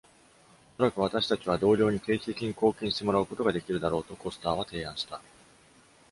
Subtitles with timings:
[0.77, 5.21] 「おそらく私たちは、同僚に定期的に貢献してもらうことができるだろう」とコスターは提案した。